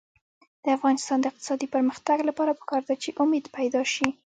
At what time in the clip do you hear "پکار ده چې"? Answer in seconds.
2.61-3.09